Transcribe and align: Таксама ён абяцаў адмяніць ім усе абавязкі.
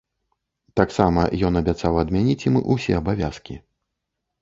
Таксама 0.81 1.27
ён 1.51 1.61
абяцаў 1.63 2.01
адмяніць 2.07 2.41
ім 2.49 2.59
усе 2.73 2.91
абавязкі. 3.05 3.55